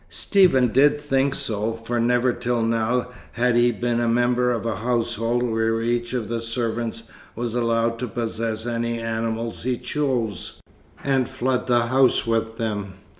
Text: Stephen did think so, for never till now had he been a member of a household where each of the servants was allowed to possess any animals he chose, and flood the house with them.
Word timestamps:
Stephen 0.09 0.69
did 0.69 0.99
think 0.99 1.35
so, 1.35 1.73
for 1.73 1.99
never 1.99 2.33
till 2.33 2.63
now 2.63 3.09
had 3.33 3.55
he 3.55 3.71
been 3.71 3.99
a 3.99 4.07
member 4.07 4.51
of 4.51 4.65
a 4.65 4.77
household 4.77 5.43
where 5.43 5.79
each 5.79 6.11
of 6.13 6.27
the 6.27 6.39
servants 6.39 7.11
was 7.35 7.53
allowed 7.53 7.99
to 7.99 8.07
possess 8.07 8.65
any 8.65 8.99
animals 8.99 9.61
he 9.61 9.77
chose, 9.77 10.59
and 11.03 11.29
flood 11.29 11.67
the 11.67 11.85
house 11.85 12.25
with 12.25 12.57
them. 12.57 12.95